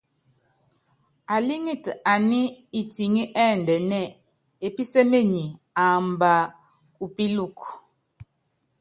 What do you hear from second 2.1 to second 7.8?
aní itiŋí ɛ́ndɛnɛ́ɛ, epísémenyi, aamba kupíluku.